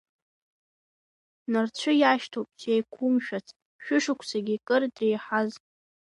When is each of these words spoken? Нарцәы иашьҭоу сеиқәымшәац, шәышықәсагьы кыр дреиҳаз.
Нарцәы 1.51 1.91
иашьҭоу 1.97 2.45
сеиқәымшәац, 2.59 3.47
шәышықәсагьы 3.83 4.55
кыр 4.67 4.83
дреиҳаз. 4.95 5.51